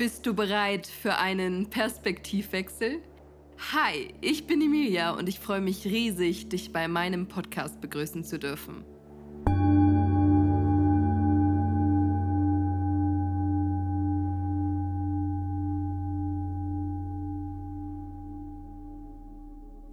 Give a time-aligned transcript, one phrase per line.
[0.00, 3.02] Bist du bereit für einen Perspektivwechsel?
[3.70, 8.38] Hi, ich bin Emilia und ich freue mich riesig, dich bei meinem Podcast begrüßen zu
[8.38, 8.82] dürfen.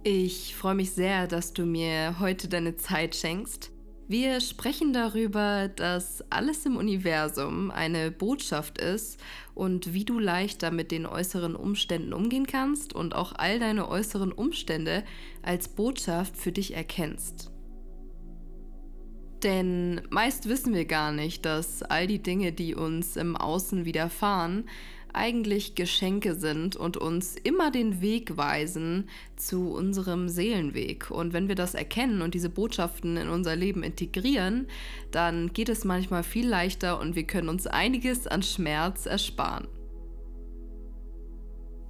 [0.04, 3.72] Ich freue mich sehr, dass du mir heute deine Zeit schenkst.
[4.10, 9.20] Wir sprechen darüber, dass alles im Universum eine Botschaft ist
[9.54, 14.32] und wie du leichter mit den äußeren Umständen umgehen kannst und auch all deine äußeren
[14.32, 15.04] Umstände
[15.42, 17.52] als Botschaft für dich erkennst.
[19.42, 24.64] Denn meist wissen wir gar nicht, dass all die Dinge, die uns im Außen widerfahren,
[25.12, 31.10] eigentlich Geschenke sind und uns immer den Weg weisen zu unserem Seelenweg.
[31.10, 34.66] Und wenn wir das erkennen und diese Botschaften in unser Leben integrieren,
[35.10, 39.68] dann geht es manchmal viel leichter und wir können uns einiges an Schmerz ersparen.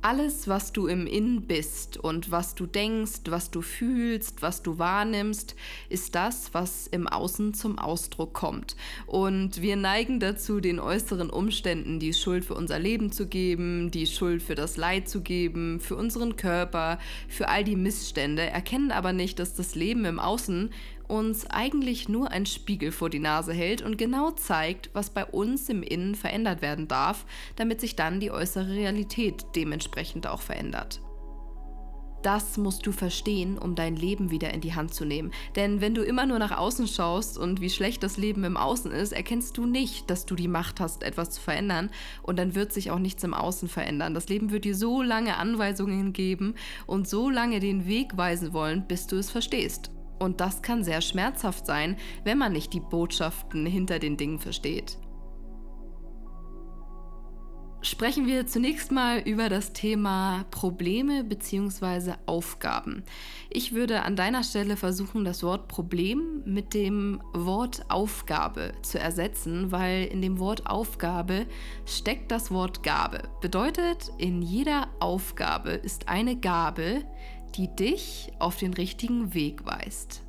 [0.01, 4.79] Alles, was du im Innen bist und was du denkst, was du fühlst, was du
[4.79, 5.57] wahrnimmst,
[5.89, 8.77] ist das, was im Außen zum Ausdruck kommt.
[9.07, 14.07] Und wir neigen dazu, den äußeren Umständen die Schuld für unser Leben zu geben, die
[14.07, 19.13] Schuld für das Leid zu geben, für unseren Körper, für all die Missstände, erkennen aber
[19.13, 20.71] nicht, dass das Leben im Außen
[21.09, 25.69] uns eigentlich nur ein Spiegel vor die Nase hält und genau zeigt, was bei uns
[25.69, 27.25] im Innen verändert werden darf,
[27.57, 31.01] damit sich dann die äußere Realität dementsprechend auch verändert.
[32.23, 35.31] Das musst du verstehen, um dein Leben wieder in die Hand zu nehmen.
[35.55, 38.91] Denn wenn du immer nur nach außen schaust und wie schlecht das Leben im Außen
[38.91, 41.91] ist, erkennst du nicht, dass du die Macht hast, etwas zu verändern.
[42.25, 44.15] Und dann wird sich auch nichts im Außen verändern.
[44.15, 46.55] Das Leben wird dir so lange Anweisungen geben
[46.87, 49.93] und so lange den Weg weisen wollen, bis du es verstehst.
[50.19, 54.99] Und das kann sehr schmerzhaft sein, wenn man nicht die Botschaften hinter den Dingen versteht.
[57.81, 62.15] Sprechen wir zunächst mal über das Thema Probleme bzw.
[62.27, 63.05] Aufgaben.
[63.51, 69.71] Ich würde an deiner Stelle versuchen, das Wort Problem mit dem Wort Aufgabe zu ersetzen,
[69.71, 71.47] weil in dem Wort Aufgabe
[71.87, 73.23] steckt das Wort Gabe.
[73.41, 77.05] Bedeutet, in jeder Aufgabe ist eine Gabe,
[77.55, 80.23] die dich auf den richtigen Weg weist.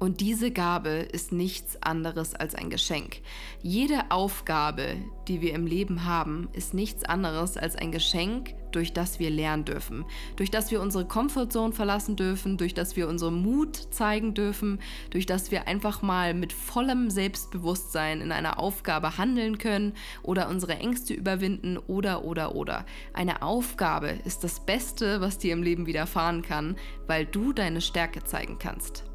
[0.00, 3.20] Und diese Gabe ist nichts anderes als ein Geschenk.
[3.60, 4.96] Jede Aufgabe,
[5.28, 9.66] die wir im Leben haben, ist nichts anderes als ein Geschenk, durch das wir lernen
[9.66, 10.06] dürfen,
[10.36, 15.26] durch das wir unsere Comfortzone verlassen dürfen, durch das wir unseren Mut zeigen dürfen, durch
[15.26, 21.12] das wir einfach mal mit vollem Selbstbewusstsein in einer Aufgabe handeln können oder unsere Ängste
[21.12, 22.86] überwinden oder oder oder.
[23.12, 28.24] Eine Aufgabe ist das Beste, was dir im Leben widerfahren kann, weil du deine Stärke
[28.24, 29.09] zeigen kannst.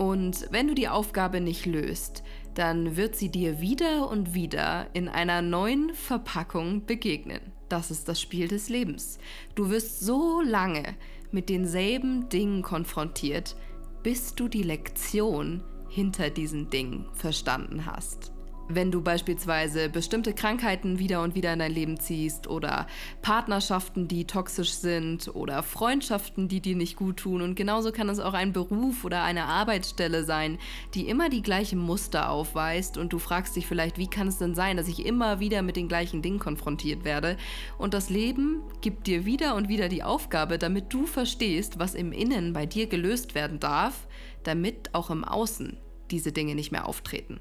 [0.00, 2.22] Und wenn du die Aufgabe nicht löst,
[2.54, 7.52] dann wird sie dir wieder und wieder in einer neuen Verpackung begegnen.
[7.68, 9.18] Das ist das Spiel des Lebens.
[9.54, 10.96] Du wirst so lange
[11.32, 13.56] mit denselben Dingen konfrontiert,
[14.02, 18.32] bis du die Lektion hinter diesen Dingen verstanden hast
[18.74, 22.86] wenn du beispielsweise bestimmte Krankheiten wieder und wieder in dein Leben ziehst oder
[23.22, 27.42] Partnerschaften, die toxisch sind oder Freundschaften, die dir nicht gut tun.
[27.42, 30.58] Und genauso kann es auch ein Beruf oder eine Arbeitsstelle sein,
[30.94, 34.54] die immer die gleichen Muster aufweist und du fragst dich vielleicht, wie kann es denn
[34.54, 37.36] sein, dass ich immer wieder mit den gleichen Dingen konfrontiert werde?
[37.78, 42.12] Und das Leben gibt dir wieder und wieder die Aufgabe, damit du verstehst, was im
[42.12, 44.06] Innen bei dir gelöst werden darf,
[44.42, 45.78] damit auch im Außen
[46.10, 47.40] diese Dinge nicht mehr auftreten.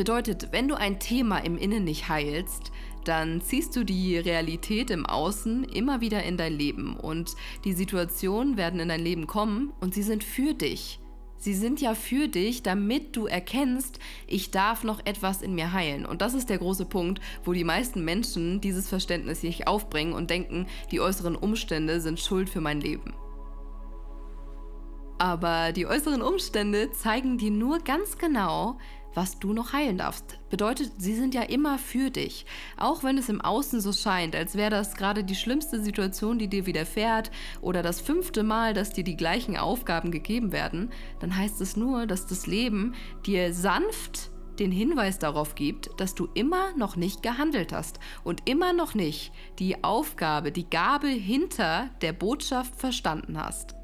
[0.00, 2.72] Bedeutet, wenn du ein Thema im Innen nicht heilst,
[3.04, 8.56] dann ziehst du die Realität im Außen immer wieder in dein Leben und die Situationen
[8.56, 11.00] werden in dein Leben kommen und sie sind für dich.
[11.36, 16.06] Sie sind ja für dich, damit du erkennst, ich darf noch etwas in mir heilen.
[16.06, 20.30] Und das ist der große Punkt, wo die meisten Menschen dieses Verständnis nicht aufbringen und
[20.30, 23.12] denken, die äußeren Umstände sind schuld für mein Leben.
[25.18, 28.78] Aber die äußeren Umstände zeigen dir nur ganz genau,
[29.14, 30.38] was du noch heilen darfst.
[30.50, 32.46] Bedeutet, sie sind ja immer für dich.
[32.76, 36.48] Auch wenn es im Außen so scheint, als wäre das gerade die schlimmste Situation, die
[36.48, 37.30] dir widerfährt
[37.60, 40.90] oder das fünfte Mal, dass dir die gleichen Aufgaben gegeben werden,
[41.20, 42.94] dann heißt es nur, dass das Leben
[43.26, 44.30] dir sanft
[44.60, 49.32] den Hinweis darauf gibt, dass du immer noch nicht gehandelt hast und immer noch nicht
[49.58, 53.79] die Aufgabe, die Gabe hinter der Botschaft verstanden hast.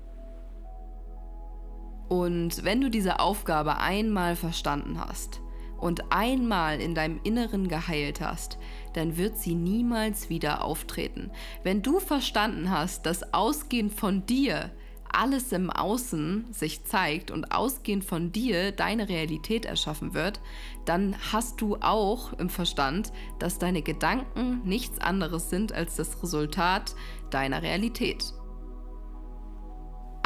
[2.09, 5.41] Und wenn du diese Aufgabe einmal verstanden hast
[5.79, 8.59] und einmal in deinem Inneren geheilt hast,
[8.95, 11.31] dann wird sie niemals wieder auftreten.
[11.63, 14.71] Wenn du verstanden hast, dass ausgehend von dir
[15.09, 20.41] alles im Außen sich zeigt und ausgehend von dir deine Realität erschaffen wird,
[20.85, 26.95] dann hast du auch im Verstand, dass deine Gedanken nichts anderes sind als das Resultat
[27.31, 28.35] deiner Realität.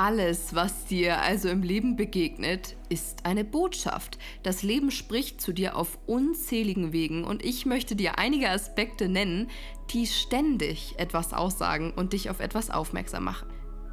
[0.02, 4.16] Alles, was dir also im Leben begegnet, ist eine Botschaft.
[4.42, 9.48] Das Leben spricht zu dir auf unzähligen Wegen und ich möchte dir einige Aspekte nennen,
[9.90, 13.48] die ständig etwas aussagen und dich auf etwas aufmerksam machen.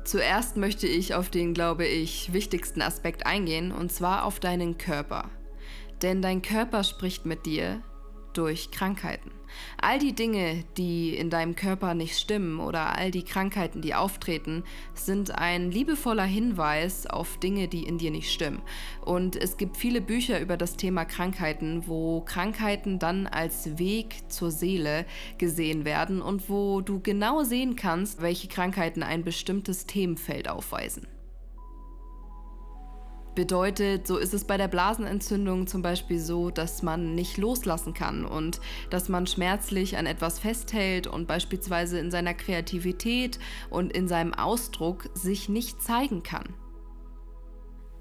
[0.05, 5.29] Zuerst möchte ich auf den, glaube ich, wichtigsten Aspekt eingehen, und zwar auf deinen Körper.
[6.03, 7.81] Denn dein Körper spricht mit dir
[8.37, 9.31] durch Krankheiten.
[9.81, 14.63] All die Dinge, die in deinem Körper nicht stimmen oder all die Krankheiten, die auftreten,
[14.93, 18.61] sind ein liebevoller Hinweis auf Dinge, die in dir nicht stimmen.
[19.03, 24.51] Und es gibt viele Bücher über das Thema Krankheiten, wo Krankheiten dann als Weg zur
[24.51, 25.05] Seele
[25.37, 31.07] gesehen werden und wo du genau sehen kannst, welche Krankheiten ein bestimmtes Themenfeld aufweisen.
[33.37, 38.25] Bedeutet, so ist es bei der Blasenentzündung zum Beispiel so, dass man nicht loslassen kann
[38.25, 43.37] und dass man schmerzlich an etwas festhält und beispielsweise in seiner Kreativität
[43.69, 46.55] und in seinem Ausdruck sich nicht zeigen kann.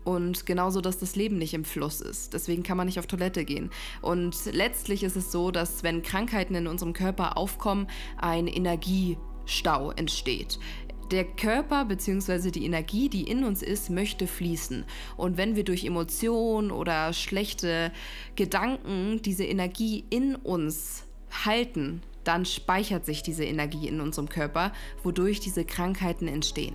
[0.06, 2.32] Und genauso, dass das Leben nicht im Fluss ist.
[2.32, 3.68] Deswegen kann man nicht auf Toilette gehen.
[4.00, 10.58] Und letztlich ist es so, dass wenn Krankheiten in unserem Körper aufkommen, ein Energiestau entsteht.
[11.12, 12.50] Der Körper bzw.
[12.50, 14.84] die Energie, die in uns ist, möchte fließen.
[15.16, 17.92] Und wenn wir durch Emotionen oder schlechte
[18.34, 21.04] Gedanken diese Energie in uns
[21.44, 24.72] halten, dann speichert sich diese Energie in unserem Körper,
[25.04, 26.74] wodurch diese Krankheiten entstehen.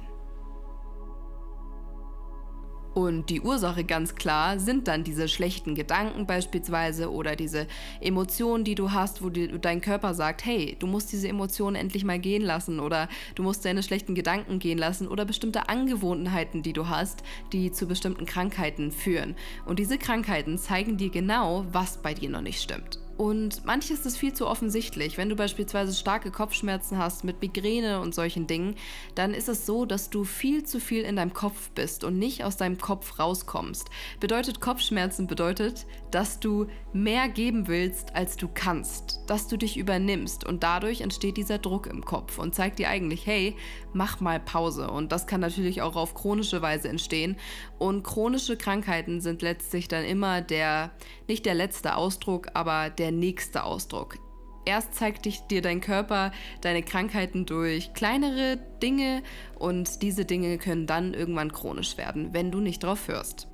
[2.93, 7.67] Und die Ursache ganz klar sind dann diese schlechten Gedanken beispielsweise oder diese
[8.01, 12.03] Emotionen, die du hast, wo die, dein Körper sagt, hey, du musst diese Emotionen endlich
[12.03, 16.73] mal gehen lassen oder du musst deine schlechten Gedanken gehen lassen oder bestimmte Angewohnheiten, die
[16.73, 17.23] du hast,
[17.53, 19.35] die zu bestimmten Krankheiten führen.
[19.65, 22.99] Und diese Krankheiten zeigen dir genau, was bei dir noch nicht stimmt.
[23.21, 25.15] Und manches ist viel zu offensichtlich.
[25.19, 28.73] Wenn du beispielsweise starke Kopfschmerzen hast mit Migräne und solchen Dingen,
[29.13, 32.44] dann ist es so, dass du viel zu viel in deinem Kopf bist und nicht
[32.44, 33.91] aus deinem Kopf rauskommst.
[34.19, 40.44] Bedeutet Kopfschmerzen bedeutet, dass du mehr geben willst, als du kannst, dass du dich übernimmst
[40.44, 43.56] und dadurch entsteht dieser Druck im Kopf und zeigt dir eigentlich, hey,
[43.94, 44.89] mach mal Pause.
[44.89, 47.38] Und das kann natürlich auch auf chronische Weise entstehen.
[47.77, 50.89] Und chronische Krankheiten sind letztlich dann immer der,
[51.27, 54.17] nicht der letzte Ausdruck, aber der der nächste Ausdruck.
[54.63, 56.31] Erst zeigt dich, dir dein Körper
[56.61, 59.23] deine Krankheiten durch kleinere Dinge
[59.57, 63.47] und diese Dinge können dann irgendwann chronisch werden, wenn du nicht drauf hörst.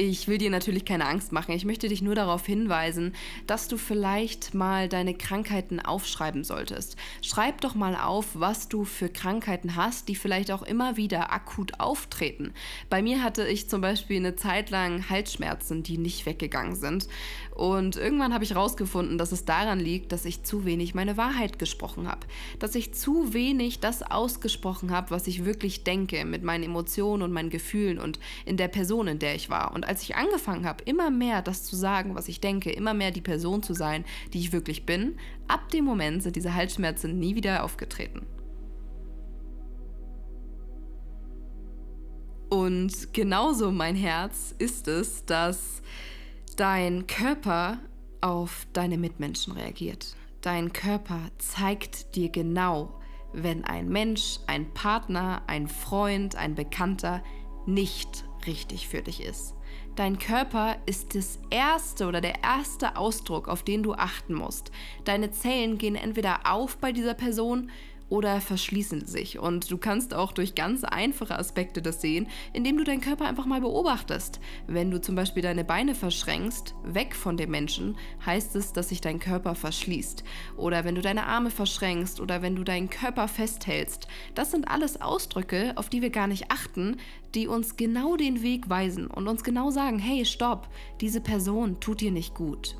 [0.00, 1.50] Ich will dir natürlich keine Angst machen.
[1.56, 3.16] Ich möchte dich nur darauf hinweisen,
[3.48, 6.94] dass du vielleicht mal deine Krankheiten aufschreiben solltest.
[7.20, 11.80] Schreib doch mal auf, was du für Krankheiten hast, die vielleicht auch immer wieder akut
[11.80, 12.52] auftreten.
[12.88, 17.08] Bei mir hatte ich zum Beispiel eine Zeit lang Halsschmerzen, die nicht weggegangen sind.
[17.56, 21.58] Und irgendwann habe ich herausgefunden, dass es daran liegt, dass ich zu wenig meine Wahrheit
[21.58, 22.24] gesprochen habe.
[22.60, 27.32] Dass ich zu wenig das ausgesprochen habe, was ich wirklich denke, mit meinen Emotionen und
[27.32, 29.74] meinen Gefühlen und in der Person, in der ich war.
[29.74, 33.10] Und als ich angefangen habe, immer mehr das zu sagen, was ich denke, immer mehr
[33.10, 35.16] die Person zu sein, die ich wirklich bin,
[35.48, 38.26] ab dem Moment sind diese Halsschmerzen nie wieder aufgetreten.
[42.50, 45.82] Und genauso mein Herz ist es, dass
[46.56, 47.78] dein Körper
[48.20, 50.16] auf deine Mitmenschen reagiert.
[50.40, 53.00] Dein Körper zeigt dir genau,
[53.32, 57.22] wenn ein Mensch, ein Partner, ein Freund, ein Bekannter
[57.66, 59.54] nicht richtig für dich ist.
[59.98, 64.70] Dein Körper ist das erste oder der erste Ausdruck, auf den du achten musst.
[65.04, 67.72] Deine Zellen gehen entweder auf bei dieser Person
[68.08, 69.38] oder verschließen sich.
[69.38, 73.46] Und du kannst auch durch ganz einfache Aspekte das sehen, indem du deinen Körper einfach
[73.46, 74.40] mal beobachtest.
[74.66, 79.00] Wenn du zum Beispiel deine Beine verschränkst, weg von dem Menschen, heißt es, dass sich
[79.00, 80.24] dein Körper verschließt.
[80.56, 84.08] Oder wenn du deine Arme verschränkst oder wenn du deinen Körper festhältst.
[84.34, 86.96] Das sind alles Ausdrücke, auf die wir gar nicht achten,
[87.34, 90.68] die uns genau den Weg weisen und uns genau sagen, hey, stopp,
[91.00, 92.76] diese Person tut dir nicht gut.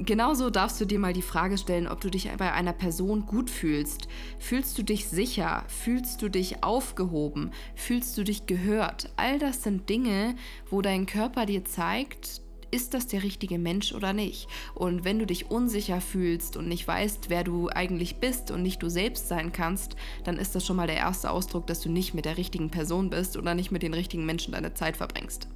[0.00, 3.48] Genauso darfst du dir mal die Frage stellen, ob du dich bei einer Person gut
[3.48, 4.08] fühlst.
[4.40, 5.64] Fühlst du dich sicher?
[5.68, 7.52] Fühlst du dich aufgehoben?
[7.76, 9.12] Fühlst du dich gehört?
[9.16, 10.34] All das sind Dinge,
[10.68, 14.48] wo dein Körper dir zeigt, ist das der richtige Mensch oder nicht?
[14.74, 18.82] Und wenn du dich unsicher fühlst und nicht weißt, wer du eigentlich bist und nicht
[18.82, 22.14] du selbst sein kannst, dann ist das schon mal der erste Ausdruck, dass du nicht
[22.14, 25.46] mit der richtigen Person bist oder nicht mit den richtigen Menschen deine Zeit verbringst.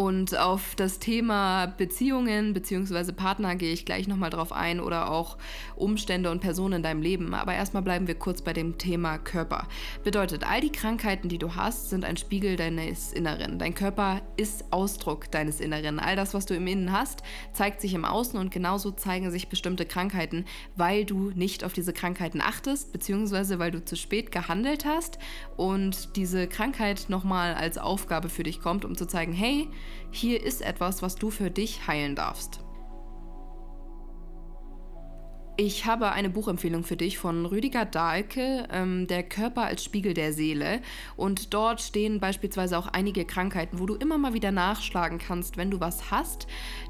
[0.00, 3.12] Und auf das Thema Beziehungen bzw.
[3.12, 5.36] Partner gehe ich gleich nochmal drauf ein oder auch
[5.76, 7.34] Umstände und Personen in deinem Leben.
[7.34, 9.68] Aber erstmal bleiben wir kurz bei dem Thema Körper.
[10.02, 13.58] Bedeutet, all die Krankheiten, die du hast, sind ein Spiegel deines Inneren.
[13.58, 15.98] Dein Körper ist Ausdruck deines Inneren.
[15.98, 19.48] All das, was du im Innen hast, zeigt sich im Außen und genauso zeigen sich
[19.48, 23.58] bestimmte Krankheiten, weil du nicht auf diese Krankheiten achtest bzw.
[23.58, 25.18] weil du zu spät gehandelt hast
[25.58, 29.68] und diese Krankheit nochmal als Aufgabe für dich kommt, um zu zeigen, hey,
[30.10, 32.60] hier ist etwas, was du für dich heilen darfst.
[35.62, 40.32] Ich habe eine Buchempfehlung für dich von Rüdiger Dahlke, ähm, Der Körper als Spiegel der
[40.32, 40.80] Seele.
[41.16, 45.70] Und dort stehen beispielsweise auch einige Krankheiten, wo du immer mal wieder nachschlagen kannst, wenn
[45.70, 46.46] du was hast,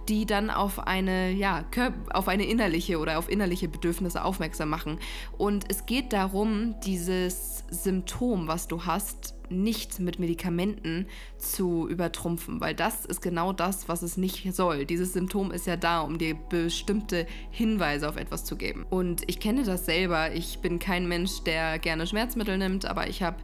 [0.08, 1.64] die dann auf eine, ja,
[2.12, 5.00] auf eine innerliche oder auf innerliche Bedürfnisse aufmerksam machen.
[5.36, 11.06] Und es geht darum, dieses Symptom, was du hast, nicht mit Medikamenten
[11.38, 14.84] zu übertrumpfen, weil das ist genau das, was es nicht soll.
[14.84, 18.86] Dieses Symptom ist ja da, um dir bestimmte Hinweise auf etwas zu geben.
[18.88, 20.32] Und ich kenne das selber.
[20.32, 23.38] Ich bin kein Mensch, der gerne Schmerzmittel nimmt, aber ich habe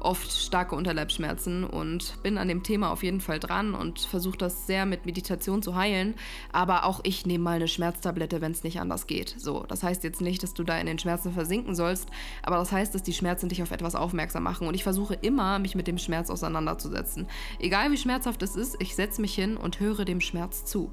[0.00, 4.66] oft starke Unterleibsschmerzen und bin an dem Thema auf jeden Fall dran und versuche das
[4.66, 6.14] sehr mit Meditation zu heilen.
[6.52, 9.34] Aber auch ich nehme mal eine Schmerztablette, wenn es nicht anders geht.
[9.38, 12.08] So, das heißt jetzt nicht, dass du da in den Schmerzen versinken sollst,
[12.42, 14.66] aber das heißt, dass die Schmerzen dich auf etwas aufmerksam machen.
[14.66, 15.14] Und ich versuche
[15.52, 17.26] immer mich mit dem Schmerz auseinanderzusetzen.
[17.58, 20.90] Egal wie schmerzhaft es ist, ich setze mich hin und höre dem Schmerz zu.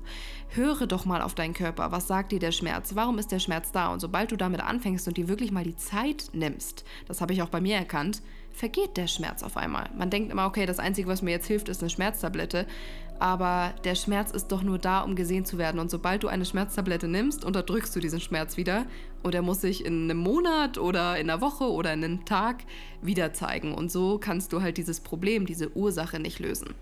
[0.49, 1.91] Höre doch mal auf deinen Körper.
[1.93, 2.91] Was sagt dir der Schmerz?
[2.95, 3.87] Warum ist der Schmerz da?
[3.93, 7.41] Und sobald du damit anfängst und dir wirklich mal die Zeit nimmst, das habe ich
[7.41, 9.89] auch bei mir erkannt, vergeht der Schmerz auf einmal.
[9.95, 12.67] Man denkt immer, okay, das Einzige, was mir jetzt hilft, ist eine Schmerztablette.
[13.19, 15.79] Aber der Schmerz ist doch nur da, um gesehen zu werden.
[15.79, 18.85] Und sobald du eine Schmerztablette nimmst, unterdrückst du diesen Schmerz wieder.
[19.23, 22.63] Und er muss sich in einem Monat oder in einer Woche oder in einem Tag
[23.01, 23.73] wieder zeigen.
[23.73, 26.73] Und so kannst du halt dieses Problem, diese Ursache nicht lösen.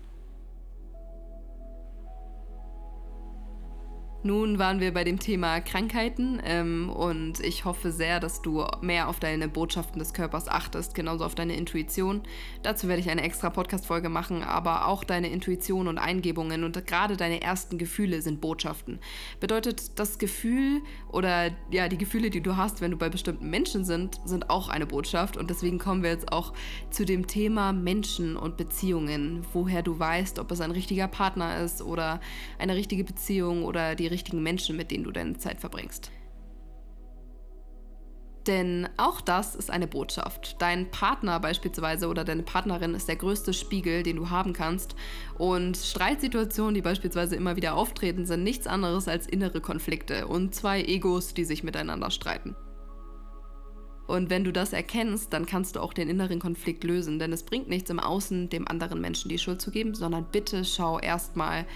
[4.24, 9.08] Nun waren wir bei dem Thema Krankheiten ähm, und ich hoffe sehr, dass du mehr
[9.08, 12.22] auf deine Botschaften des Körpers achtest, genauso auf deine Intuition.
[12.64, 17.16] Dazu werde ich eine extra Podcast-Folge machen, aber auch deine Intuition und Eingebungen und gerade
[17.16, 18.98] deine ersten Gefühle sind Botschaften.
[19.38, 20.82] Bedeutet, das Gefühl
[21.12, 24.68] oder ja, die Gefühle, die du hast, wenn du bei bestimmten Menschen sind, sind auch
[24.68, 26.54] eine Botschaft und deswegen kommen wir jetzt auch
[26.90, 31.82] zu dem Thema Menschen und Beziehungen, woher du weißt, ob es ein richtiger Partner ist
[31.82, 32.20] oder
[32.58, 36.10] eine richtige Beziehung oder die richtigen Menschen, mit denen du deine Zeit verbringst.
[38.48, 40.56] Denn auch das ist eine Botschaft.
[40.58, 44.96] Dein Partner beispielsweise oder deine Partnerin ist der größte Spiegel, den du haben kannst.
[45.36, 50.82] Und Streitsituationen, die beispielsweise immer wieder auftreten, sind nichts anderes als innere Konflikte und zwei
[50.82, 52.56] Egos, die sich miteinander streiten.
[54.08, 57.18] Und wenn du das erkennst, dann kannst du auch den inneren Konflikt lösen.
[57.18, 60.64] Denn es bringt nichts im Außen, dem anderen Menschen die Schuld zu geben, sondern bitte
[60.64, 61.66] schau erstmal,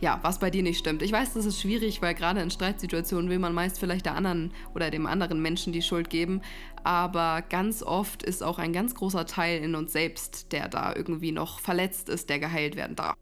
[0.00, 1.02] ja, was bei dir nicht stimmt.
[1.02, 4.52] Ich weiß, das ist schwierig, weil gerade in Streitsituationen will man meist vielleicht der anderen
[4.72, 6.42] oder dem anderen Menschen die Schuld geben.
[6.84, 11.32] Aber ganz oft ist auch ein ganz großer Teil in uns selbst, der da irgendwie
[11.32, 13.16] noch verletzt ist, der geheilt werden darf.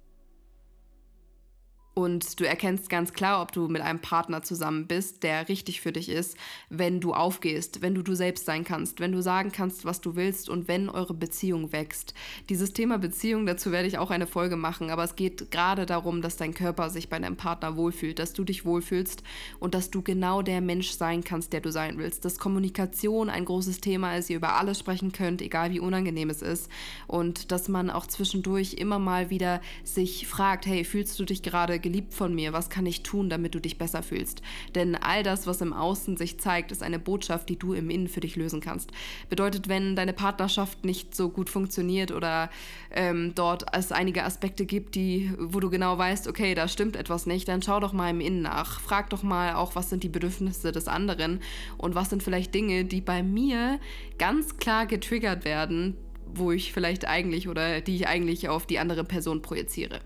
[1.98, 5.90] Und du erkennst ganz klar, ob du mit einem Partner zusammen bist, der richtig für
[5.90, 6.36] dich ist,
[6.68, 10.14] wenn du aufgehst, wenn du du selbst sein kannst, wenn du sagen kannst, was du
[10.14, 12.14] willst und wenn eure Beziehung wächst.
[12.50, 16.22] Dieses Thema Beziehung, dazu werde ich auch eine Folge machen, aber es geht gerade darum,
[16.22, 19.24] dass dein Körper sich bei deinem Partner wohlfühlt, dass du dich wohlfühlst
[19.58, 22.24] und dass du genau der Mensch sein kannst, der du sein willst.
[22.24, 26.42] Dass Kommunikation ein großes Thema ist, ihr über alles sprechen könnt, egal wie unangenehm es
[26.42, 26.70] ist.
[27.08, 31.80] Und dass man auch zwischendurch immer mal wieder sich fragt, hey, fühlst du dich gerade
[31.88, 32.52] geliebt von mir?
[32.52, 34.42] Was kann ich tun, damit du dich besser fühlst?
[34.74, 38.08] Denn all das, was im Außen sich zeigt, ist eine Botschaft, die du im Innen
[38.08, 38.90] für dich lösen kannst.
[39.30, 42.50] Bedeutet, wenn deine Partnerschaft nicht so gut funktioniert oder
[42.90, 47.24] ähm, dort es einige Aspekte gibt, die, wo du genau weißt, okay, da stimmt etwas
[47.24, 48.80] nicht, dann schau doch mal im Innen nach.
[48.80, 51.40] Frag doch mal auch, was sind die Bedürfnisse des anderen
[51.78, 53.80] und was sind vielleicht Dinge, die bei mir
[54.18, 55.96] ganz klar getriggert werden,
[56.34, 60.00] wo ich vielleicht eigentlich oder die ich eigentlich auf die andere Person projiziere.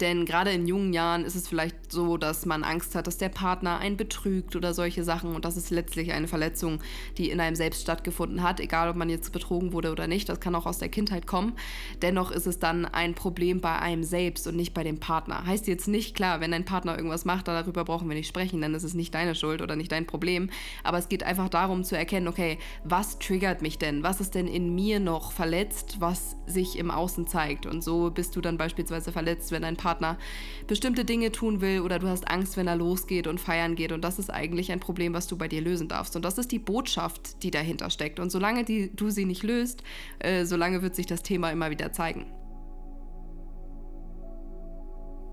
[0.00, 3.30] Denn gerade in jungen Jahren ist es vielleicht so, dass man Angst hat, dass der
[3.30, 5.34] Partner einen betrügt oder solche Sachen.
[5.34, 6.80] Und das ist letztlich eine Verletzung,
[7.16, 10.28] die in einem selbst stattgefunden hat, egal ob man jetzt betrogen wurde oder nicht.
[10.28, 11.54] Das kann auch aus der Kindheit kommen.
[12.02, 15.46] Dennoch ist es dann ein Problem bei einem selbst und nicht bei dem Partner.
[15.46, 18.74] Heißt jetzt nicht, klar, wenn dein Partner irgendwas macht, darüber brauchen wir nicht sprechen, dann
[18.74, 20.50] ist es nicht deine Schuld oder nicht dein Problem.
[20.84, 24.02] Aber es geht einfach darum zu erkennen, okay, was triggert mich denn?
[24.02, 27.64] Was ist denn in mir noch verletzt, was sich im Außen zeigt?
[27.64, 30.18] Und so bist du dann beispielsweise verletzt, wenn dein Partner Partner
[30.66, 33.92] bestimmte Dinge tun will oder du hast Angst, wenn er losgeht und feiern geht.
[33.92, 36.16] Und das ist eigentlich ein Problem, was du bei dir lösen darfst.
[36.16, 38.18] Und das ist die Botschaft, die dahinter steckt.
[38.18, 39.84] Und solange die, du sie nicht löst,
[40.18, 42.26] äh, solange wird sich das Thema immer wieder zeigen.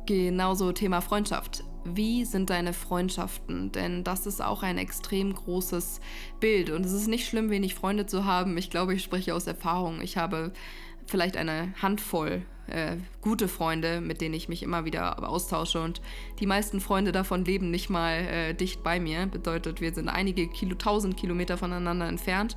[0.05, 1.63] Genauso Thema Freundschaft.
[1.85, 3.71] Wie sind deine Freundschaften?
[3.71, 5.99] Denn das ist auch ein extrem großes
[6.39, 6.69] Bild.
[6.69, 8.55] Und es ist nicht schlimm, wenig Freunde zu haben.
[8.57, 10.01] Ich glaube, ich spreche aus Erfahrung.
[10.01, 10.53] Ich habe
[11.07, 15.81] vielleicht eine Handvoll äh, gute Freunde, mit denen ich mich immer wieder austausche.
[15.81, 16.01] Und
[16.39, 19.25] die meisten Freunde davon leben nicht mal äh, dicht bei mir.
[19.25, 22.55] Bedeutet, wir sind einige Kilo, tausend Kilometer voneinander entfernt,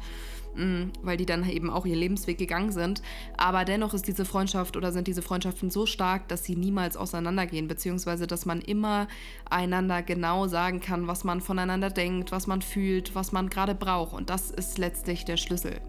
[0.54, 3.02] mh, mm, weil die dann eben auch ihren Lebensweg gegangen sind.
[3.36, 7.66] Aber dennoch ist diese Freundschaft oder sind diese Freundschaften so stark, dass sie niemals auseinandergehen,
[7.66, 9.08] beziehungsweise dass man immer
[9.50, 14.14] einander genau sagen kann, was man voneinander denkt, was man fühlt, was man gerade braucht.
[14.14, 15.80] Und das ist letztlich der Schlüssel.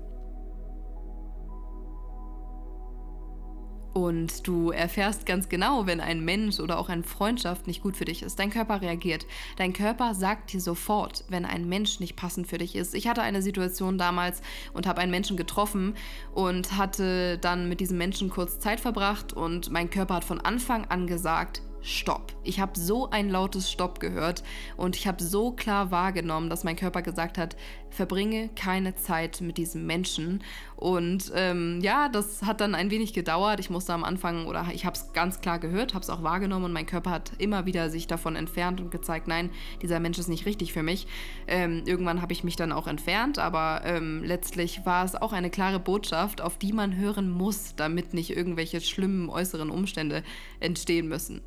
[3.98, 8.06] Und du erfährst ganz genau, wenn ein Mensch oder auch eine Freundschaft nicht gut für
[8.06, 8.38] dich ist.
[8.38, 9.26] Dein Körper reagiert.
[9.56, 12.94] Dein Körper sagt dir sofort, wenn ein Mensch nicht passend für dich ist.
[12.94, 15.96] Ich hatte eine Situation damals und habe einen Menschen getroffen
[16.36, 20.86] und hatte dann mit diesem Menschen kurz Zeit verbracht und mein Körper hat von Anfang
[20.86, 22.34] an gesagt, Stopp.
[22.44, 24.44] Ich habe so ein lautes Stopp gehört
[24.76, 27.56] und ich habe so klar wahrgenommen, dass mein Körper gesagt hat,
[27.90, 30.44] verbringe keine Zeit mit diesem Menschen.
[30.76, 33.62] Und ähm, ja, das hat dann ein wenig gedauert.
[33.62, 36.66] Ich musste am Anfang oder ich habe es ganz klar gehört, habe es auch wahrgenommen
[36.66, 39.50] und mein Körper hat immer wieder sich davon entfernt und gezeigt, nein,
[39.82, 41.08] dieser Mensch ist nicht richtig für mich.
[41.48, 45.50] Ähm, irgendwann habe ich mich dann auch entfernt, aber ähm, letztlich war es auch eine
[45.50, 50.22] klare Botschaft, auf die man hören muss, damit nicht irgendwelche schlimmen äußeren Umstände
[50.60, 51.42] entstehen müssen.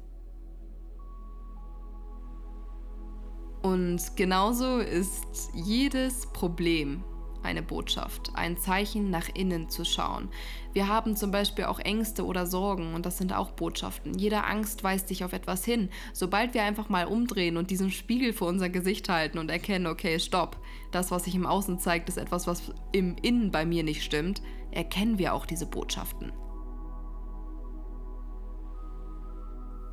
[3.62, 7.04] Und genauso ist jedes Problem
[7.42, 10.28] eine Botschaft, ein Zeichen nach innen zu schauen.
[10.72, 14.18] Wir haben zum Beispiel auch Ängste oder Sorgen und das sind auch Botschaften.
[14.18, 15.88] Jede Angst weist dich auf etwas hin.
[16.12, 20.18] Sobald wir einfach mal umdrehen und diesen Spiegel vor unser Gesicht halten und erkennen, okay,
[20.18, 20.58] stopp,
[20.90, 24.42] das, was sich im Außen zeigt, ist etwas, was im Innen bei mir nicht stimmt,
[24.70, 26.32] erkennen wir auch diese Botschaften.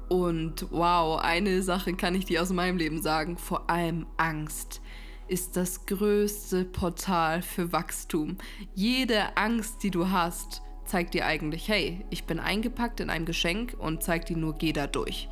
[0.10, 4.82] Und wow, eine Sache kann ich dir aus meinem Leben sagen, vor allem Angst
[5.28, 8.38] ist das größte Portal für Wachstum.
[8.74, 13.76] Jede Angst, die du hast, zeigt dir eigentlich, hey, ich bin eingepackt in ein Geschenk
[13.78, 15.28] und zeigt dir nur, geh da durch.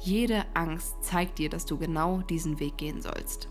[0.00, 3.48] Jede Angst zeigt dir, dass du genau diesen Weg gehen sollst.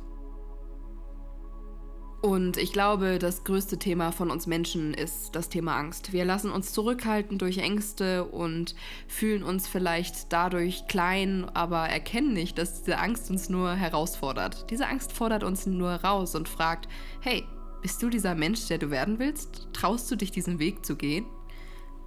[2.21, 6.11] Und ich glaube, das größte Thema von uns Menschen ist das Thema Angst.
[6.11, 8.73] Wir lassen uns zurückhalten durch Ängste und
[9.07, 14.71] fühlen uns vielleicht dadurch klein, aber erkennen nicht, dass diese Angst uns nur herausfordert.
[14.71, 16.87] Diese Angst fordert uns nur raus und fragt,
[17.21, 17.45] hey,
[17.83, 19.67] bist du dieser Mensch, der du werden willst?
[19.71, 21.25] Traust du dich diesen Weg zu gehen?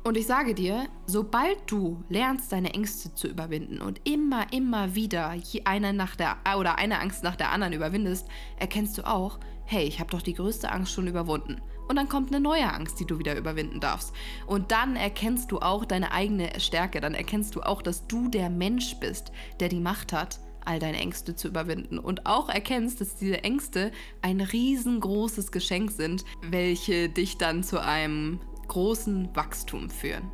[0.03, 5.35] Und ich sage dir, sobald du lernst, deine Ängste zu überwinden und immer, immer wieder
[5.64, 8.27] eine nach der oder eine Angst nach der anderen überwindest,
[8.59, 9.38] erkennst du auch,
[9.70, 11.61] hey, ich habe doch die größte Angst schon überwunden.
[11.88, 14.14] Und dann kommt eine neue Angst, die du wieder überwinden darfst.
[14.46, 17.02] Und dann erkennst du auch deine eigene Stärke.
[17.02, 20.96] Dann erkennst du auch, dass du der Mensch bist, der die Macht hat, all deine
[20.96, 21.98] Ängste zu überwinden.
[21.98, 28.40] Und auch erkennst, dass diese Ängste ein riesengroßes Geschenk sind, welche dich dann zu einem
[28.68, 30.31] großen Wachstum führen.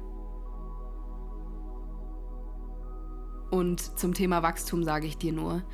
[3.51, 5.65] Und zum Thema Wachstum sage ich dir nur,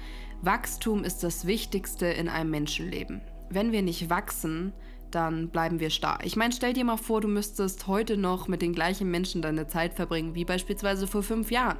[0.40, 3.20] Wachstum ist das Wichtigste in einem Menschenleben
[3.50, 4.72] wenn wir nicht wachsen,
[5.10, 6.20] dann bleiben wir starr.
[6.22, 9.66] Ich meine, stell dir mal vor, du müsstest heute noch mit den gleichen Menschen deine
[9.66, 11.78] Zeit verbringen, wie beispielsweise vor fünf Jahren.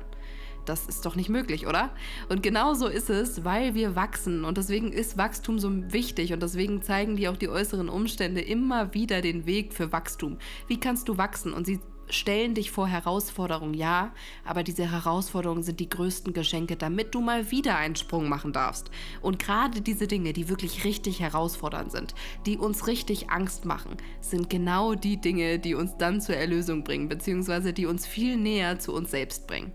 [0.66, 1.90] Das ist doch nicht möglich, oder?
[2.28, 4.44] Und genau so ist es, weil wir wachsen.
[4.44, 6.32] Und deswegen ist Wachstum so wichtig.
[6.32, 10.38] Und deswegen zeigen dir auch die äußeren Umstände immer wieder den Weg für Wachstum.
[10.68, 11.54] Wie kannst du wachsen?
[11.54, 11.80] Und sie
[12.10, 14.12] stellen dich vor Herausforderungen, ja,
[14.44, 18.90] aber diese Herausforderungen sind die größten Geschenke, damit du mal wieder einen Sprung machen darfst.
[19.22, 22.14] Und gerade diese Dinge, die wirklich richtig herausfordernd sind,
[22.46, 27.08] die uns richtig Angst machen, sind genau die Dinge, die uns dann zur Erlösung bringen,
[27.08, 29.72] beziehungsweise die uns viel näher zu uns selbst bringen.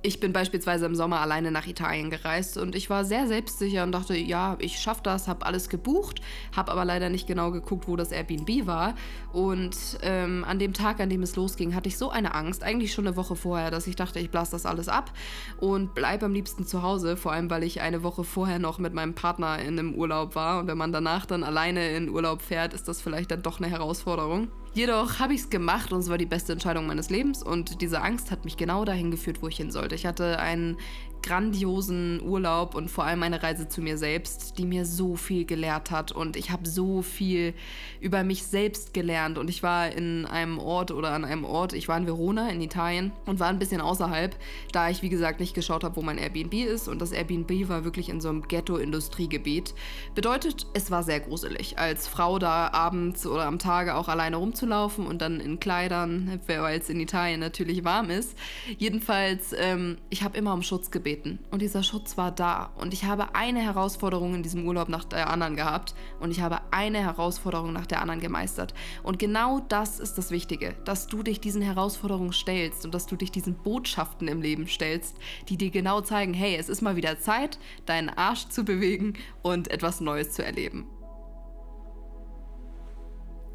[0.00, 3.90] Ich bin beispielsweise im Sommer alleine nach Italien gereist und ich war sehr selbstsicher und
[3.90, 6.20] dachte, ja, ich schaffe das, habe alles gebucht,
[6.54, 8.94] habe aber leider nicht genau geguckt, wo das Airbnb war.
[9.32, 12.94] Und ähm, an dem Tag, an dem es losging, hatte ich so eine Angst, eigentlich
[12.94, 15.10] schon eine Woche vorher, dass ich dachte, ich blase das alles ab
[15.58, 18.94] und bleibe am liebsten zu Hause, vor allem weil ich eine Woche vorher noch mit
[18.94, 20.60] meinem Partner in einem Urlaub war.
[20.60, 23.68] Und wenn man danach dann alleine in Urlaub fährt, ist das vielleicht dann doch eine
[23.68, 24.46] Herausforderung.
[24.74, 28.00] Jedoch habe ich es gemacht und es war die beste Entscheidung meines Lebens und diese
[28.02, 29.94] Angst hat mich genau dahin geführt, wo ich hin sollte.
[29.94, 30.76] Ich hatte einen
[31.22, 35.90] grandiosen Urlaub und vor allem eine Reise zu mir selbst, die mir so viel gelehrt
[35.90, 37.54] hat und ich habe so viel
[38.00, 41.88] über mich selbst gelernt und ich war in einem Ort oder an einem Ort, ich
[41.88, 44.36] war in Verona in Italien und war ein bisschen außerhalb,
[44.72, 47.84] da ich wie gesagt nicht geschaut habe, wo mein Airbnb ist und das Airbnb war
[47.84, 49.74] wirklich in so einem Ghetto-Industriegebiet.
[50.14, 55.06] Bedeutet, es war sehr gruselig, als Frau da abends oder am Tage auch alleine rumzulaufen
[55.06, 58.36] und dann in Kleidern, weil es in Italien natürlich warm ist.
[58.78, 61.07] Jedenfalls, ähm, ich habe immer um Schutz gebeten
[61.50, 65.30] und dieser Schutz war da und ich habe eine Herausforderung in diesem Urlaub nach der
[65.30, 68.74] anderen gehabt und ich habe eine Herausforderung nach der anderen gemeistert.
[69.02, 73.16] Und genau das ist das Wichtige, dass du dich diesen Herausforderungen stellst und dass du
[73.16, 75.16] dich diesen Botschaften im Leben stellst,
[75.48, 79.70] die dir genau zeigen, hey, es ist mal wieder Zeit, deinen Arsch zu bewegen und
[79.70, 80.86] etwas Neues zu erleben.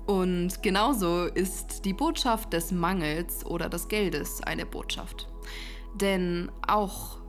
[0.06, 5.30] Und genauso ist die Botschaft des Mangels oder des Geldes eine Botschaft.
[5.96, 7.23] Denn auch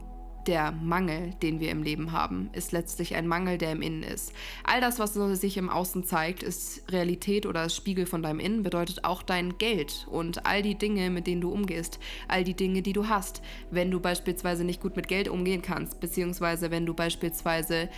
[0.47, 4.33] der Mangel, den wir im Leben haben, ist letztlich ein Mangel, der im Innen ist.
[4.63, 9.05] All das, was sich im Außen zeigt, ist Realität oder Spiegel von deinem Innen, bedeutet
[9.05, 12.93] auch dein Geld und all die Dinge, mit denen du umgehst, all die Dinge, die
[12.93, 13.41] du hast.
[13.71, 17.89] Wenn du beispielsweise nicht gut mit Geld umgehen kannst, beziehungsweise wenn du beispielsweise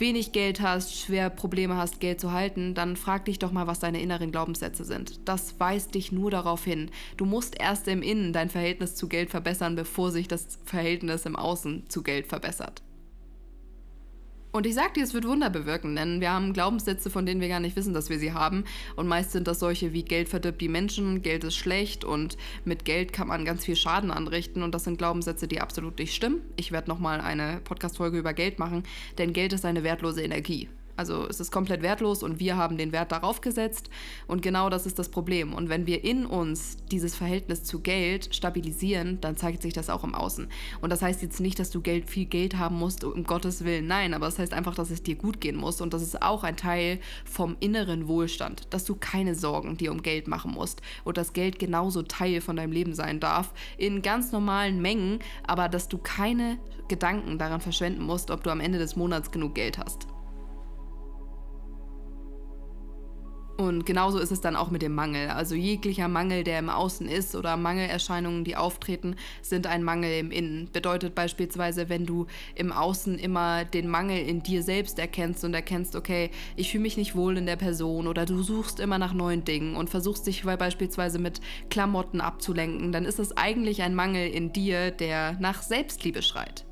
[0.00, 3.80] wenig Geld hast, schwer Probleme hast, Geld zu halten, dann frag dich doch mal, was
[3.80, 5.20] deine inneren Glaubenssätze sind.
[5.28, 6.90] Das weist dich nur darauf hin.
[7.16, 11.36] Du musst erst im Innen dein Verhältnis zu Geld verbessern, bevor sich das Verhältnis im
[11.36, 12.82] Außen zu Geld verbessert.
[14.56, 17.48] Und ich sag dir, es wird Wunder bewirken, denn wir haben Glaubenssätze, von denen wir
[17.48, 18.64] gar nicht wissen, dass wir sie haben.
[18.96, 22.86] Und meist sind das solche wie Geld verdirbt die Menschen, Geld ist schlecht und mit
[22.86, 24.62] Geld kann man ganz viel Schaden anrichten.
[24.62, 26.40] Und das sind Glaubenssätze, die absolut nicht stimmen.
[26.56, 28.84] Ich werde nochmal eine Podcast-Folge über Geld machen,
[29.18, 30.70] denn Geld ist eine wertlose Energie.
[30.96, 33.90] Also es ist komplett wertlos und wir haben den Wert darauf gesetzt
[34.26, 35.52] und genau das ist das Problem.
[35.52, 40.04] Und wenn wir in uns dieses Verhältnis zu Geld stabilisieren, dann zeigt sich das auch
[40.04, 40.48] im Außen.
[40.80, 43.86] Und das heißt jetzt nicht, dass du Geld, viel Geld haben musst, um Gottes Willen,
[43.86, 46.20] nein, aber es das heißt einfach, dass es dir gut gehen muss und das ist
[46.20, 50.82] auch ein Teil vom inneren Wohlstand, dass du keine Sorgen dir um Geld machen musst
[51.04, 55.70] und dass Geld genauso Teil von deinem Leben sein darf, in ganz normalen Mengen, aber
[55.70, 59.78] dass du keine Gedanken daran verschwenden musst, ob du am Ende des Monats genug Geld
[59.78, 60.06] hast.
[63.56, 65.30] Und genauso ist es dann auch mit dem Mangel.
[65.30, 70.30] Also jeglicher Mangel, der im Außen ist oder Mangelerscheinungen, die auftreten, sind ein Mangel im
[70.30, 70.68] Innen.
[70.72, 75.96] Bedeutet beispielsweise, wenn du im Außen immer den Mangel in dir selbst erkennst und erkennst,
[75.96, 79.44] okay, ich fühle mich nicht wohl in der Person oder du suchst immer nach neuen
[79.44, 81.40] Dingen und versuchst dich beispielsweise mit
[81.70, 86.66] Klamotten abzulenken, dann ist es eigentlich ein Mangel in dir, der nach Selbstliebe schreit.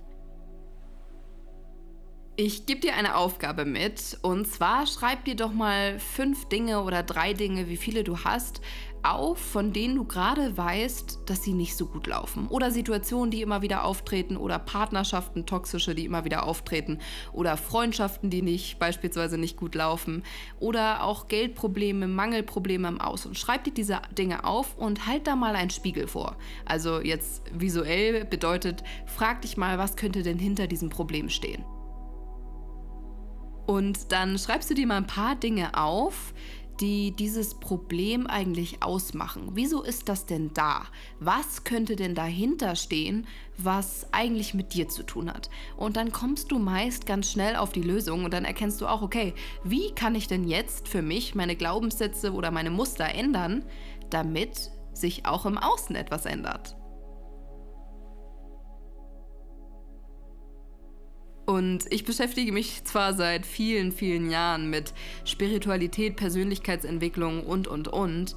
[2.37, 7.05] Ich gebe dir eine Aufgabe mit und zwar schreib dir doch mal fünf Dinge oder
[7.05, 8.61] drei Dinge, wie viele du hast,
[9.05, 12.49] auf, von denen du gerade weißt, dass sie nicht so gut laufen.
[12.49, 16.99] Oder Situationen, die immer wieder auftreten oder Partnerschaften, toxische, die immer wieder auftreten
[17.33, 20.25] oder Freundschaften, die nicht beispielsweise nicht gut laufen
[20.59, 23.37] oder auch Geldprobleme, Mangelprobleme im Außen.
[23.37, 26.37] Schreib dir diese Dinge auf und halt da mal einen Spiegel vor.
[26.65, 31.65] Also jetzt visuell bedeutet, frag dich mal, was könnte denn hinter diesem Problem stehen.
[33.67, 36.35] Und dann schreibst du dir mal ein paar Dinge auf,
[36.81, 39.51] die dieses Problem eigentlich ausmachen.
[39.53, 40.83] Wieso ist das denn da?
[41.21, 45.51] Was könnte denn dahinter stehen, was eigentlich mit dir zu tun hat?
[45.77, 49.03] Und dann kommst du meist ganz schnell auf die Lösung und dann erkennst du auch,
[49.03, 53.65] okay, wie kann ich denn jetzt für mich meine Glaubenssätze oder meine Muster ändern,
[54.11, 56.77] damit sich auch im Außen etwas ändert?
[61.47, 68.35] Und ich beschäftige mich zwar seit vielen, vielen Jahren mit Spiritualität, Persönlichkeitsentwicklung und, und, und,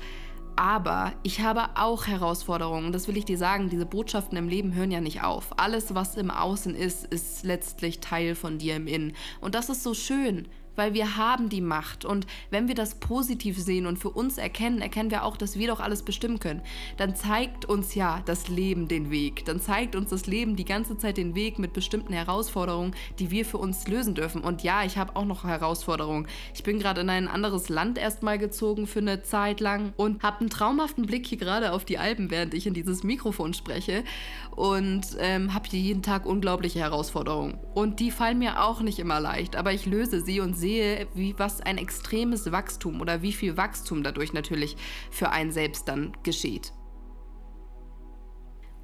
[0.57, 2.91] aber ich habe auch Herausforderungen.
[2.91, 5.57] Das will ich dir sagen, diese Botschaften im Leben hören ja nicht auf.
[5.59, 9.13] Alles, was im Außen ist, ist letztlich Teil von dir im Innen.
[9.39, 12.05] Und das ist so schön weil wir haben die Macht.
[12.05, 15.67] Und wenn wir das positiv sehen und für uns erkennen, erkennen wir auch, dass wir
[15.67, 16.61] doch alles bestimmen können.
[16.95, 19.43] Dann zeigt uns ja das Leben den Weg.
[19.45, 23.45] Dann zeigt uns das Leben die ganze Zeit den Weg mit bestimmten Herausforderungen, die wir
[23.45, 24.41] für uns lösen dürfen.
[24.41, 26.27] Und ja, ich habe auch noch Herausforderungen.
[26.53, 30.41] Ich bin gerade in ein anderes Land erstmal gezogen für eine Zeit lang und habe
[30.41, 34.03] einen traumhaften Blick hier gerade auf die Alpen, während ich in dieses Mikrofon spreche.
[34.51, 37.59] Und ähm, habe hier jeden Tag unglaubliche Herausforderungen.
[37.73, 41.08] Und die fallen mir auch nicht immer leicht, aber ich löse sie und sehe, sehe,
[41.13, 44.75] wie was ein extremes Wachstum oder wie viel Wachstum dadurch natürlich
[45.12, 46.73] für einen selbst dann geschieht.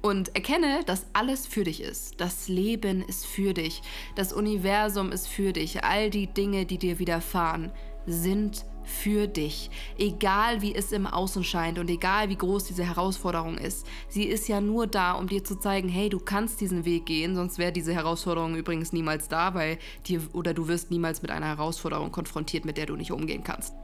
[0.00, 2.20] Und erkenne, dass alles für dich ist.
[2.20, 3.82] Das Leben ist für dich.
[4.16, 5.82] Das Universum ist für dich.
[5.82, 7.72] All die Dinge, die dir widerfahren,
[8.06, 9.70] sind für dich.
[9.98, 13.86] Egal wie es im Außen scheint und egal wie groß diese Herausforderung ist.
[14.08, 17.34] Sie ist ja nur da, um dir zu zeigen, hey, du kannst diesen Weg gehen,
[17.34, 21.46] sonst wäre diese Herausforderung übrigens niemals da, weil dir oder du wirst niemals mit einer
[21.46, 23.74] Herausforderung konfrontiert, mit der du nicht umgehen kannst.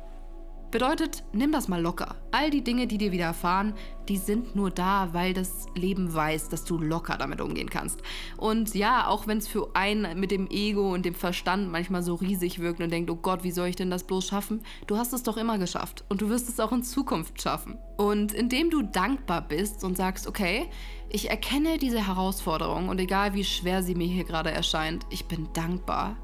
[0.71, 2.15] Bedeutet, nimm das mal locker.
[2.31, 3.75] All die Dinge, die dir widerfahren,
[4.09, 8.01] die sind nur da, weil das Leben weiß, dass du locker damit umgehen kannst.
[8.37, 12.15] Und ja, auch wenn es für einen mit dem Ego und dem Verstand manchmal so
[12.15, 14.63] riesig wirkt und denkt, oh Gott, wie soll ich denn das bloß schaffen?
[14.87, 17.77] Du hast es doch immer geschafft und du wirst es auch in Zukunft schaffen.
[17.97, 20.69] Und indem du dankbar bist und sagst, okay,
[21.09, 25.49] ich erkenne diese Herausforderung und egal wie schwer sie mir hier gerade erscheint, ich bin
[25.53, 26.17] dankbar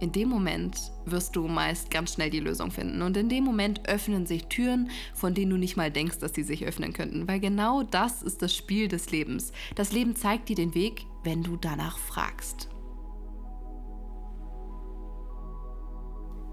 [0.00, 3.02] in dem Moment wirst du meist ganz schnell die Lösung finden.
[3.02, 6.42] Und in dem Moment öffnen sich Türen, von denen du nicht mal denkst, dass sie
[6.42, 7.26] sich öffnen könnten.
[7.26, 9.52] Weil genau das ist das Spiel des Lebens.
[9.74, 12.68] Das Leben zeigt dir den Weg, wenn du danach fragst.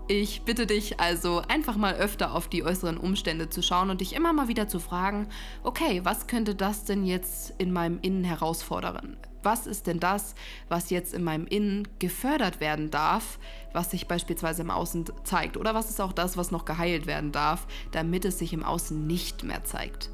[0.08, 4.14] Ich bitte dich also einfach mal öfter auf die äußeren Umstände zu schauen und dich
[4.14, 5.28] immer mal wieder zu fragen,
[5.64, 9.18] okay, was könnte das denn jetzt in meinem Innen herausfordern?
[9.42, 10.36] Was ist denn das,
[10.70, 13.40] was jetzt in meinem Innen gefördert werden darf,
[13.74, 15.58] was sich beispielsweise im Außen zeigt?
[15.58, 19.08] Oder was ist auch das, was noch geheilt werden darf, damit es sich im Außen
[19.08, 20.12] nicht mehr zeigt?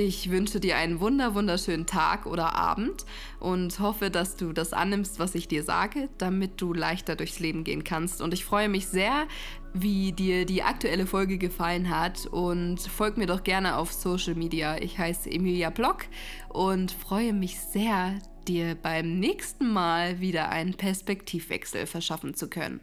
[0.00, 3.04] Ich wünsche dir einen wunder wunderschönen Tag oder Abend
[3.40, 7.64] und hoffe, dass du das annimmst, was ich dir sage, damit du leichter durchs Leben
[7.64, 8.22] gehen kannst.
[8.22, 9.26] Und ich freue mich sehr,
[9.74, 14.80] wie dir die aktuelle Folge gefallen hat und folg mir doch gerne auf Social Media.
[14.80, 16.04] Ich heiße Emilia Block
[16.48, 22.78] und freue mich sehr, dir beim nächsten Mal wieder einen Perspektivwechsel verschaffen zu können.